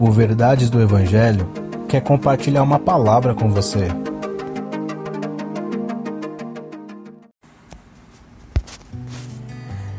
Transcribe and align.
O 0.00 0.10
Verdades 0.10 0.70
do 0.70 0.80
Evangelho 0.80 1.46
quer 1.86 2.00
compartilhar 2.00 2.62
uma 2.62 2.78
palavra 2.78 3.34
com 3.34 3.50
você. 3.50 3.88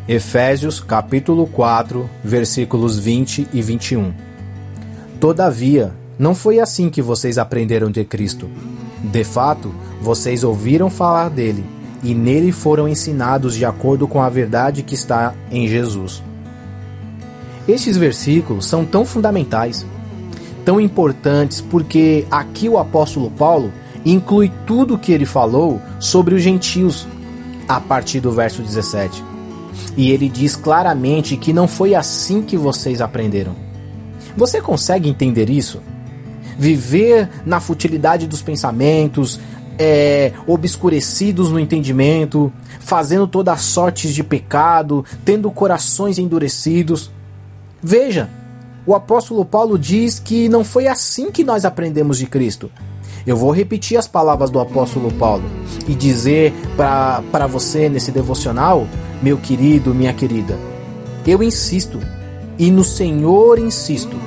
Efésios 0.07 0.79
capítulo 0.79 1.45
4, 1.45 2.09
versículos 2.23 2.97
20 2.97 3.49
e 3.53 3.61
21. 3.61 4.11
Todavia, 5.19 5.93
não 6.17 6.33
foi 6.33 6.59
assim 6.59 6.89
que 6.89 7.03
vocês 7.03 7.37
aprenderam 7.37 7.91
de 7.91 8.03
Cristo. 8.03 8.49
De 9.03 9.23
fato, 9.23 9.71
vocês 10.01 10.43
ouviram 10.43 10.89
falar 10.89 11.29
dele 11.29 11.63
e 12.01 12.15
nele 12.15 12.51
foram 12.51 12.89
ensinados 12.89 13.53
de 13.53 13.65
acordo 13.65 14.07
com 14.07 14.19
a 14.19 14.29
verdade 14.29 14.81
que 14.81 14.95
está 14.95 15.35
em 15.51 15.67
Jesus. 15.67 16.23
Estes 17.67 17.95
versículos 17.95 18.65
são 18.65 18.83
tão 18.83 19.05
fundamentais, 19.05 19.85
tão 20.65 20.79
importantes, 20.79 21.61
porque 21.61 22.25
aqui 22.31 22.69
o 22.69 22.77
apóstolo 22.77 23.29
Paulo 23.31 23.71
inclui 24.05 24.51
tudo 24.65 24.95
o 24.95 24.97
que 24.97 25.11
ele 25.11 25.25
falou 25.25 25.81
sobre 25.99 26.33
os 26.33 26.41
gentios 26.41 27.07
a 27.67 27.79
partir 27.79 28.19
do 28.19 28.31
verso 28.31 28.61
17. 28.61 29.23
E 29.95 30.11
ele 30.11 30.29
diz 30.29 30.55
claramente 30.55 31.37
que 31.37 31.53
não 31.53 31.67
foi 31.67 31.95
assim 31.95 32.41
que 32.41 32.57
vocês 32.57 33.01
aprenderam. 33.01 33.55
Você 34.35 34.61
consegue 34.61 35.09
entender 35.09 35.49
isso? 35.49 35.81
Viver 36.57 37.29
na 37.45 37.59
futilidade 37.59 38.27
dos 38.27 38.41
pensamentos, 38.41 39.39
é, 39.77 40.31
obscurecidos 40.45 41.49
no 41.49 41.59
entendimento, 41.59 42.51
fazendo 42.79 43.27
todas 43.27 43.55
as 43.55 43.61
sortes 43.61 44.13
de 44.13 44.23
pecado, 44.23 45.03
tendo 45.25 45.49
corações 45.51 46.17
endurecidos. 46.19 47.11
Veja, 47.81 48.29
o 48.85 48.95
apóstolo 48.95 49.45
Paulo 49.45 49.77
diz 49.77 50.19
que 50.19 50.49
não 50.49 50.63
foi 50.63 50.87
assim 50.87 51.31
que 51.31 51.43
nós 51.43 51.65
aprendemos 51.65 52.17
de 52.17 52.25
Cristo. 52.25 52.71
Eu 53.25 53.37
vou 53.37 53.51
repetir 53.51 53.97
as 53.97 54.07
palavras 54.07 54.49
do 54.49 54.59
apóstolo 54.59 55.11
Paulo 55.13 55.43
e 55.87 55.93
dizer 55.93 56.53
para 56.75 57.45
você 57.47 57.87
nesse 57.87 58.11
devocional, 58.11 58.87
meu 59.21 59.37
querido, 59.37 59.93
minha 59.93 60.13
querida, 60.13 60.57
eu 61.25 61.43
insisto, 61.43 61.99
e 62.57 62.71
no 62.71 62.83
Senhor 62.83 63.59
insisto, 63.59 64.17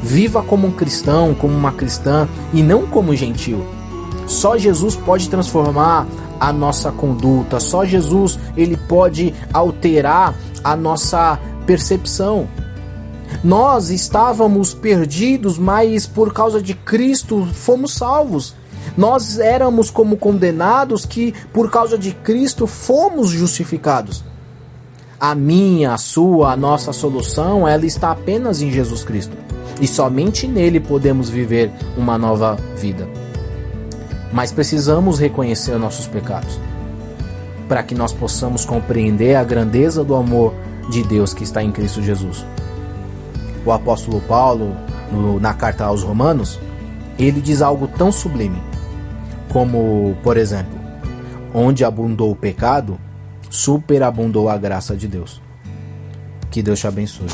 viva 0.00 0.40
como 0.42 0.68
um 0.68 0.70
cristão, 0.70 1.34
como 1.34 1.52
uma 1.52 1.72
cristã 1.72 2.28
e 2.52 2.62
não 2.62 2.86
como 2.86 3.16
gentil. 3.16 3.66
Só 4.26 4.56
Jesus 4.56 4.94
pode 4.94 5.28
transformar 5.28 6.06
a 6.38 6.52
nossa 6.52 6.92
conduta, 6.92 7.58
só 7.58 7.84
Jesus 7.84 8.38
ele 8.56 8.76
pode 8.76 9.34
alterar 9.52 10.34
a 10.62 10.76
nossa 10.76 11.38
percepção. 11.66 12.46
Nós 13.42 13.90
estávamos 13.90 14.74
perdidos, 14.74 15.58
mas 15.58 16.06
por 16.06 16.32
causa 16.32 16.60
de 16.60 16.74
Cristo 16.74 17.46
fomos 17.52 17.94
salvos. 17.94 18.54
Nós 18.96 19.38
éramos 19.38 19.90
como 19.90 20.16
condenados 20.16 21.04
que 21.04 21.32
por 21.52 21.70
causa 21.70 21.96
de 21.96 22.12
Cristo 22.12 22.66
fomos 22.66 23.30
justificados. 23.30 24.24
A 25.20 25.34
minha, 25.34 25.94
a 25.94 25.98
sua, 25.98 26.52
a 26.52 26.56
nossa 26.56 26.92
solução, 26.92 27.66
ela 27.66 27.84
está 27.84 28.10
apenas 28.10 28.62
em 28.62 28.70
Jesus 28.70 29.04
Cristo. 29.04 29.36
E 29.80 29.86
somente 29.86 30.46
nele 30.46 30.80
podemos 30.80 31.28
viver 31.28 31.70
uma 31.96 32.18
nova 32.18 32.56
vida. 32.76 33.08
Mas 34.32 34.52
precisamos 34.52 35.18
reconhecer 35.18 35.78
nossos 35.78 36.06
pecados 36.06 36.58
para 37.68 37.82
que 37.82 37.94
nós 37.94 38.12
possamos 38.12 38.64
compreender 38.64 39.34
a 39.34 39.44
grandeza 39.44 40.02
do 40.02 40.14
amor 40.16 40.54
de 40.90 41.02
Deus 41.02 41.34
que 41.34 41.44
está 41.44 41.62
em 41.62 41.70
Cristo 41.70 42.02
Jesus. 42.02 42.44
O 43.64 43.72
apóstolo 43.72 44.20
Paulo, 44.22 44.76
no, 45.10 45.38
na 45.40 45.54
carta 45.54 45.84
aos 45.84 46.02
Romanos, 46.02 46.58
ele 47.18 47.40
diz 47.40 47.60
algo 47.60 47.88
tão 47.88 48.12
sublime 48.12 48.62
como, 49.48 50.16
por 50.22 50.36
exemplo, 50.36 50.78
onde 51.54 51.84
abundou 51.84 52.30
o 52.30 52.36
pecado, 52.36 52.98
superabundou 53.50 54.48
a 54.48 54.56
graça 54.56 54.96
de 54.96 55.08
Deus. 55.08 55.40
Que 56.50 56.62
Deus 56.62 56.78
te 56.78 56.86
abençoe. 56.86 57.26